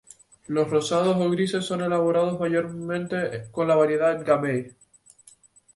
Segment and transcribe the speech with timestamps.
[0.47, 4.71] Los rosados o grises son elaborados mayoritariamente con la variedad gamay.